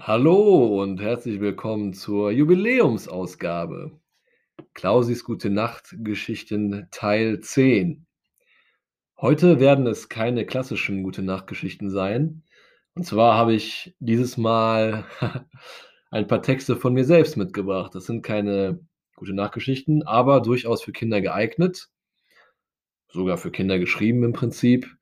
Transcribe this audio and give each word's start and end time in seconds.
Hallo 0.00 0.80
und 0.80 1.00
herzlich 1.00 1.40
willkommen 1.40 1.92
zur 1.92 2.30
Jubiläumsausgabe. 2.30 3.98
Klausis 4.72 5.24
Gute-Nacht-Geschichten 5.24 6.86
Teil 6.92 7.40
10. 7.40 8.06
Heute 9.20 9.58
werden 9.58 9.88
es 9.88 10.08
keine 10.08 10.46
klassischen 10.46 11.02
Gute-Nacht-Geschichten 11.02 11.90
sein. 11.90 12.44
Und 12.94 13.06
zwar 13.06 13.36
habe 13.36 13.54
ich 13.54 13.96
dieses 13.98 14.36
Mal 14.36 15.04
ein 16.12 16.28
paar 16.28 16.42
Texte 16.42 16.76
von 16.76 16.94
mir 16.94 17.04
selbst 17.04 17.36
mitgebracht. 17.36 17.92
Das 17.92 18.06
sind 18.06 18.22
keine 18.22 18.78
Gute-Nacht-Geschichten, 19.16 20.04
aber 20.04 20.40
durchaus 20.40 20.80
für 20.80 20.92
Kinder 20.92 21.20
geeignet. 21.20 21.88
Sogar 23.08 23.36
für 23.36 23.50
Kinder 23.50 23.80
geschrieben 23.80 24.22
im 24.22 24.32
Prinzip. 24.32 24.96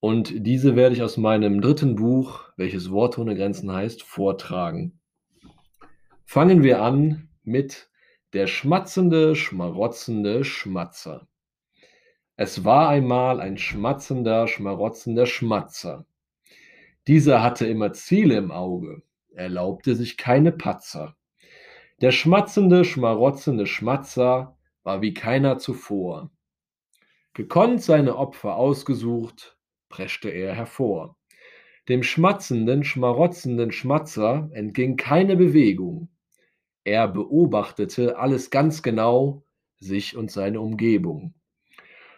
Und 0.00 0.46
diese 0.46 0.76
werde 0.76 0.94
ich 0.94 1.02
aus 1.02 1.16
meinem 1.16 1.60
dritten 1.60 1.96
Buch, 1.96 2.44
welches 2.56 2.90
Worte 2.90 3.20
ohne 3.20 3.34
Grenzen 3.34 3.72
heißt, 3.72 4.02
vortragen. 4.02 5.00
Fangen 6.24 6.62
wir 6.62 6.82
an 6.82 7.28
mit 7.42 7.90
Der 8.32 8.46
schmatzende, 8.46 9.34
schmarotzende 9.34 10.44
Schmatzer. 10.44 11.28
Es 12.36 12.64
war 12.64 12.90
einmal 12.90 13.40
ein 13.40 13.56
schmatzender, 13.56 14.46
schmarotzender 14.46 15.24
Schmatzer. 15.24 16.04
Dieser 17.06 17.42
hatte 17.42 17.66
immer 17.66 17.92
Ziele 17.92 18.36
im 18.36 18.50
Auge, 18.50 19.02
erlaubte 19.32 19.94
sich 19.94 20.18
keine 20.18 20.52
Patzer. 20.52 21.16
Der 22.02 22.10
schmatzende, 22.10 22.84
schmarotzende 22.84 23.66
Schmatzer 23.66 24.58
war 24.82 25.00
wie 25.00 25.14
keiner 25.14 25.56
zuvor. 25.56 26.30
Gekonnt 27.32 27.82
seine 27.82 28.16
Opfer 28.16 28.56
ausgesucht, 28.56 29.55
preschte 29.88 30.28
er 30.28 30.54
hervor. 30.54 31.16
Dem 31.88 32.02
schmatzenden, 32.02 32.82
schmarotzenden 32.82 33.70
Schmatzer 33.70 34.50
entging 34.52 34.96
keine 34.96 35.36
Bewegung. 35.36 36.08
Er 36.84 37.08
beobachtete 37.08 38.18
alles 38.18 38.50
ganz 38.50 38.82
genau, 38.82 39.44
sich 39.78 40.16
und 40.16 40.30
seine 40.30 40.60
Umgebung. 40.60 41.34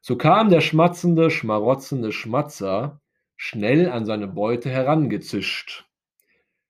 So 0.00 0.16
kam 0.16 0.48
der 0.48 0.62
schmatzende, 0.62 1.30
schmarotzende 1.30 2.12
Schmatzer 2.12 3.00
schnell 3.36 3.90
an 3.90 4.06
seine 4.06 4.28
Beute 4.28 4.70
herangezischt. 4.70 5.86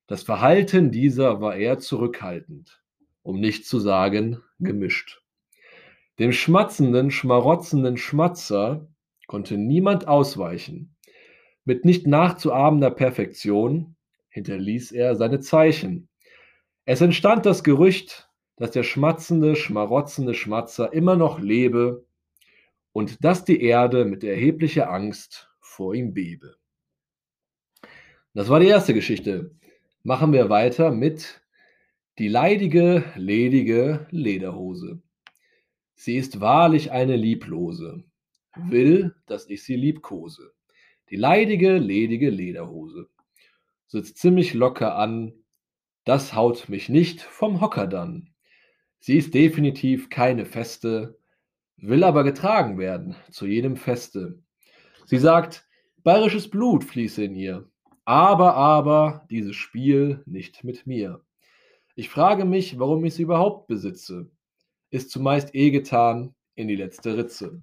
Das 0.08 0.24
Verhalten 0.24 0.90
dieser 0.90 1.40
war 1.40 1.54
eher 1.54 1.78
zurückhaltend, 1.78 2.82
um 3.22 3.38
nicht 3.38 3.66
zu 3.66 3.78
sagen 3.78 4.42
gemischt. 4.58 5.22
Dem 6.18 6.32
schmatzenden, 6.32 7.12
schmarotzenden 7.12 7.96
Schmatzer 7.96 8.88
konnte 9.30 9.56
niemand 9.56 10.08
ausweichen. 10.08 10.96
Mit 11.64 11.84
nicht 11.84 12.04
nachzuahmender 12.04 12.90
Perfektion 12.90 13.94
hinterließ 14.30 14.90
er 14.90 15.14
seine 15.14 15.38
Zeichen. 15.38 16.08
Es 16.84 17.00
entstand 17.00 17.46
das 17.46 17.62
Gerücht, 17.62 18.28
dass 18.56 18.72
der 18.72 18.82
schmatzende, 18.82 19.54
schmarotzende 19.54 20.34
Schmatzer 20.34 20.92
immer 20.92 21.14
noch 21.14 21.38
lebe 21.38 22.04
und 22.90 23.24
dass 23.24 23.44
die 23.44 23.62
Erde 23.62 24.04
mit 24.04 24.24
erheblicher 24.24 24.90
Angst 24.90 25.48
vor 25.60 25.94
ihm 25.94 26.12
bebe. 26.12 26.56
Das 28.34 28.48
war 28.48 28.58
die 28.58 28.66
erste 28.66 28.94
Geschichte. 28.94 29.52
Machen 30.02 30.32
wir 30.32 30.50
weiter 30.50 30.90
mit 30.90 31.40
Die 32.18 32.26
leidige, 32.26 33.04
ledige 33.14 34.08
Lederhose. 34.10 35.00
Sie 35.94 36.16
ist 36.16 36.40
wahrlich 36.40 36.90
eine 36.90 37.14
Lieblose 37.14 38.09
will, 38.56 39.14
dass 39.26 39.48
ich 39.48 39.62
sie 39.62 39.76
liebkose. 39.76 40.52
Die 41.10 41.16
leidige, 41.16 41.78
ledige 41.78 42.30
Lederhose 42.30 43.08
sitzt 43.86 44.18
ziemlich 44.18 44.54
locker 44.54 44.96
an, 44.96 45.32
das 46.04 46.34
haut 46.34 46.68
mich 46.68 46.88
nicht 46.88 47.20
vom 47.20 47.60
Hocker 47.60 47.86
dann. 47.86 48.30
Sie 49.00 49.16
ist 49.16 49.34
definitiv 49.34 50.10
keine 50.10 50.44
Feste, 50.44 51.18
will 51.76 52.04
aber 52.04 52.24
getragen 52.24 52.78
werden 52.78 53.16
zu 53.30 53.46
jedem 53.46 53.76
Feste. 53.76 54.42
Sie 55.06 55.18
sagt, 55.18 55.66
bayerisches 56.02 56.48
Blut 56.48 56.84
fließe 56.84 57.24
in 57.24 57.34
ihr, 57.34 57.68
aber, 58.04 58.54
aber, 58.54 59.26
dieses 59.30 59.56
Spiel 59.56 60.22
nicht 60.26 60.64
mit 60.64 60.86
mir. 60.86 61.24
Ich 61.96 62.08
frage 62.08 62.44
mich, 62.44 62.78
warum 62.78 63.04
ich 63.04 63.14
sie 63.14 63.22
überhaupt 63.22 63.66
besitze. 63.66 64.30
Ist 64.90 65.10
zumeist 65.10 65.54
eh 65.54 65.70
getan 65.70 66.34
in 66.54 66.68
die 66.68 66.76
letzte 66.76 67.16
Ritze. 67.16 67.62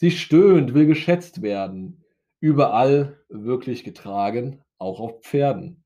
Sie 0.00 0.12
stöhnt, 0.12 0.74
will 0.74 0.86
geschätzt 0.86 1.42
werden, 1.42 2.04
überall 2.38 3.20
wirklich 3.28 3.82
getragen, 3.82 4.62
auch 4.78 5.00
auf 5.00 5.22
Pferden. 5.22 5.82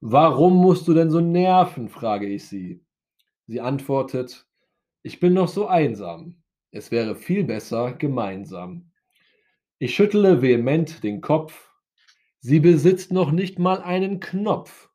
Warum 0.00 0.56
musst 0.56 0.88
du 0.88 0.94
denn 0.94 1.10
so 1.10 1.20
nerven? 1.20 1.88
frage 1.88 2.26
ich 2.26 2.48
sie. 2.48 2.84
Sie 3.46 3.60
antwortet, 3.60 4.48
ich 5.04 5.20
bin 5.20 5.34
noch 5.34 5.46
so 5.46 5.68
einsam. 5.68 6.42
Es 6.72 6.90
wäre 6.90 7.14
viel 7.14 7.44
besser 7.44 7.92
gemeinsam. 7.92 8.90
Ich 9.78 9.94
schüttele 9.94 10.42
vehement 10.42 11.04
den 11.04 11.20
Kopf. 11.20 11.72
Sie 12.40 12.58
besitzt 12.58 13.12
noch 13.12 13.30
nicht 13.30 13.60
mal 13.60 13.80
einen 13.80 14.18
Knopf. 14.18 14.90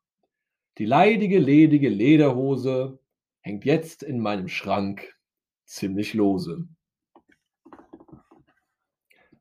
Die 0.76 0.84
leidige, 0.84 1.38
ledige 1.38 1.88
Lederhose 1.88 2.98
hängt 3.40 3.64
jetzt 3.64 4.02
in 4.02 4.20
meinem 4.20 4.48
Schrank 4.48 5.16
ziemlich 5.64 6.12
lose. 6.12 6.68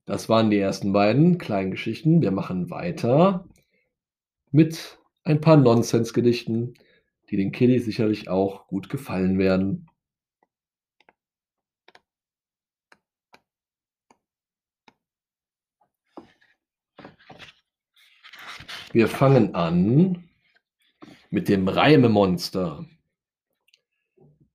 Das 0.05 0.27
waren 0.27 0.49
die 0.49 0.59
ersten 0.59 0.91
beiden 0.91 1.37
kleinen 1.37 1.71
Geschichten. 1.71 2.21
Wir 2.21 2.31
machen 2.31 2.69
weiter 2.69 3.47
mit 4.51 4.99
ein 5.23 5.39
paar 5.39 5.57
Nonsensgedichten, 5.57 6.73
die 7.29 7.37
den 7.37 7.51
Kiddies 7.51 7.85
sicherlich 7.85 8.29
auch 8.29 8.67
gut 8.67 8.89
gefallen 8.89 9.39
werden. 9.39 9.87
Wir 18.91 19.07
fangen 19.07 19.55
an 19.55 20.29
mit 21.31 21.49
dem 21.49 21.67
Reimemonster. 21.67 22.85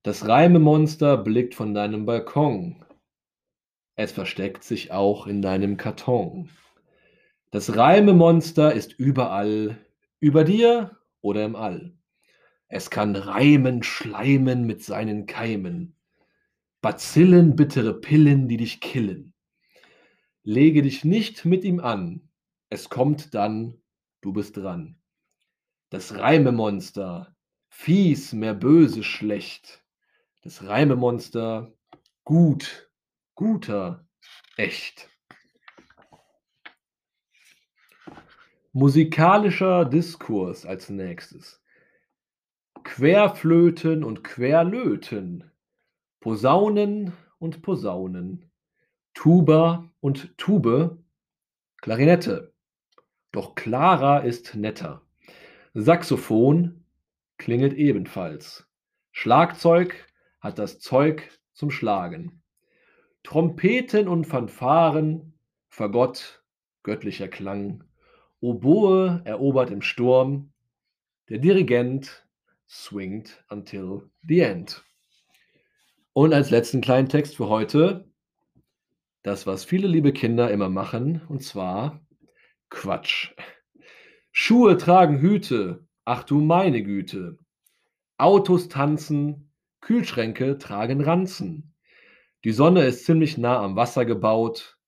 Das 0.05 0.29
Reimemonster 0.29 1.17
blickt 1.17 1.57
von 1.57 1.75
deinem 1.75 2.07
Balkon. 2.07 2.85
Es 3.99 4.13
versteckt 4.13 4.63
sich 4.63 4.93
auch 4.93 5.27
in 5.27 5.43
deinem 5.43 5.77
Karton. 5.77 6.49
Das 7.51 7.77
Reimemonster 7.77 8.73
ist 8.73 8.93
überall, 8.97 9.77
über 10.21 10.45
dir 10.45 10.97
oder 11.21 11.45
im 11.45 11.57
All. 11.57 11.99
Es 12.69 12.91
kann 12.91 13.17
reimen, 13.17 13.83
schleimen 13.83 14.69
mit 14.69 14.85
seinen 14.85 15.27
Keimen. 15.27 15.97
Bazillen, 16.81 17.57
bittere 17.57 17.93
Pillen, 17.93 18.47
die 18.47 18.59
dich 18.59 18.81
killen. 18.81 19.35
Lege 20.45 20.83
dich 20.83 21.05
nicht 21.05 21.45
mit 21.45 21.65
ihm 21.65 21.81
an. 21.81 22.21
Es 22.71 22.91
kommt 22.91 23.35
dann, 23.35 23.83
du 24.21 24.33
bist 24.33 24.59
dran. 24.59 24.95
Das 25.91 26.15
Reimemonster, 26.15 27.35
fies, 27.69 28.33
mehr 28.33 28.55
böse, 28.55 29.03
schlecht. 29.03 29.83
Das 30.43 30.69
Reimemonster, 30.69 31.73
gut, 32.23 32.88
guter, 33.38 34.04
echt. 34.56 35.09
Musikalischer 38.72 39.84
Diskurs 39.84 40.66
als 40.66 40.91
nächstes. 40.91 41.62
Querflöten 42.82 44.02
und 44.02 44.25
Querlöten, 44.25 45.52
Posaunen 46.19 47.12
und 47.38 47.62
Posaunen, 47.62 48.50
Tuba 49.14 49.88
und 50.00 50.37
Tube, 50.37 50.99
Klarinette. 51.81 52.52
Doch 53.31 53.55
Clara 53.55 54.19
ist 54.19 54.56
netter. 54.56 55.06
Saxophon 55.75 56.84
klingelt 57.37 57.75
ebenfalls. 57.75 58.67
Schlagzeug 59.12 60.08
hat 60.41 60.58
das 60.58 60.81
Zeug 60.81 61.31
zum 61.52 61.70
Schlagen. 61.70 62.43
Trompeten 63.29 64.09
und 64.09 64.25
Fanfaren, 64.25 65.35
Fagott, 65.69 66.43
göttlicher 66.83 67.29
Klang, 67.29 67.85
Oboe 68.41 69.21
erobert 69.27 69.71
im 69.71 69.83
Sturm, 69.83 70.55
der 71.29 71.37
Dirigent 71.37 72.27
swingt 72.67 73.45
until 73.51 74.09
the 74.27 74.41
end. 74.41 74.83
Und 76.15 76.33
als 76.33 76.49
letzten 76.49 76.81
kleinen 76.81 77.11
Text 77.11 77.37
für 77.37 77.51
heute, 77.51 78.11
das, 79.23 79.47
was 79.47 79.63
viele 79.63 79.89
liebe 79.89 80.15
Kinder 80.15 80.51
immer 80.51 80.71
machen, 80.71 81.21
und 81.29 81.43
zwar 81.43 82.01
Quatsch. 82.71 83.35
Schuhe 84.33 84.79
tragen 84.79 85.21
Hüte, 85.21 85.87
ach 86.07 86.25
du 86.25 86.41
meine 86.41 86.83
Güte. 86.83 87.37
Autos 88.17 88.71
tanzen, 88.71 89.53
Kühlschränke 89.83 90.57
tragen 90.57 91.03
Ranzen. 91.03 91.75
Die 92.44 92.52
Sonne 92.52 92.85
ist 92.85 93.05
ziemlich 93.05 93.37
nah 93.37 93.61
am 93.62 93.75
Wasser 93.75 94.05
gebaut. 94.05 94.79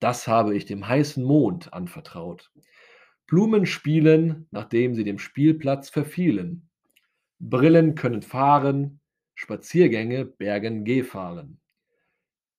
Das 0.00 0.26
habe 0.26 0.56
ich 0.56 0.64
dem 0.64 0.86
heißen 0.86 1.22
Mond 1.22 1.72
anvertraut. 1.72 2.50
Blumen 3.26 3.66
spielen, 3.66 4.46
nachdem 4.50 4.94
sie 4.94 5.04
dem 5.04 5.18
Spielplatz 5.18 5.88
verfielen. 5.88 6.68
Brillen 7.38 7.94
können 7.94 8.22
fahren, 8.22 9.00
Spaziergänge 9.34 10.24
bergen 10.24 10.84
Gehfahren. 10.84 11.60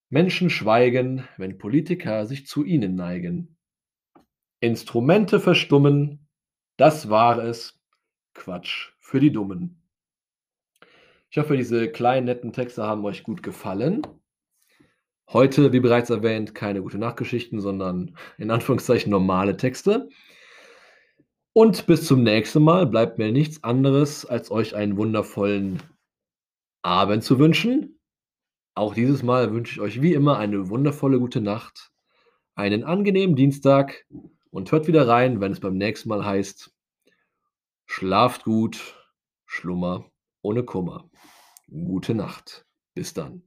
Menschen 0.09 0.49
schweigen, 0.49 1.27
wenn 1.37 1.57
Politiker 1.57 2.25
sich 2.25 2.47
zu 2.47 2.63
ihnen 2.63 2.95
neigen. 2.95 3.57
Instrumente 4.61 5.39
verstummen, 5.39 6.27
das 6.77 7.09
war 7.09 7.43
es, 7.43 7.81
Quatsch 8.33 8.91
für 8.99 9.19
die 9.19 9.31
Dummen. 9.31 9.81
Ich 11.29 11.37
hoffe, 11.37 11.57
diese 11.57 11.91
kleinen 11.91 12.25
netten 12.25 12.53
Texte 12.53 12.83
haben 12.83 13.03
euch 13.03 13.23
gut 13.23 13.43
gefallen. 13.43 14.01
Heute, 15.33 15.73
wie 15.73 15.81
bereits 15.81 16.09
erwähnt, 16.09 16.55
keine 16.55 16.81
gute 16.81 16.97
Nachtgeschichten, 16.97 17.59
sondern 17.59 18.15
in 18.37 18.49
Anführungszeichen 18.49 19.11
normale 19.11 19.57
Texte. 19.57 20.07
Und 21.51 21.85
bis 21.85 22.05
zum 22.05 22.23
nächsten 22.23 22.63
Mal 22.63 22.85
bleibt 22.85 23.17
mir 23.17 23.31
nichts 23.31 23.63
anderes, 23.63 24.25
als 24.25 24.51
euch 24.51 24.75
einen 24.75 24.95
wundervollen 24.95 25.83
Abend 26.81 27.23
zu 27.23 27.39
wünschen. 27.39 27.99
Auch 28.73 28.93
dieses 28.93 29.21
Mal 29.21 29.51
wünsche 29.53 29.73
ich 29.73 29.81
euch 29.81 30.01
wie 30.01 30.13
immer 30.13 30.37
eine 30.37 30.69
wundervolle 30.69 31.19
gute 31.19 31.41
Nacht, 31.41 31.91
einen 32.55 32.83
angenehmen 32.83 33.35
Dienstag 33.35 34.05
und 34.51 34.71
hört 34.71 34.87
wieder 34.87 35.07
rein, 35.07 35.41
wenn 35.41 35.51
es 35.51 35.59
beim 35.59 35.77
nächsten 35.77 36.07
Mal 36.07 36.23
heißt, 36.23 36.73
schlaft 37.85 38.45
gut, 38.45 38.95
Schlummer 39.45 40.09
ohne 40.41 40.63
Kummer. 40.63 41.09
Gute 41.69 42.13
Nacht. 42.13 42.65
Bis 42.93 43.13
dann. 43.13 43.41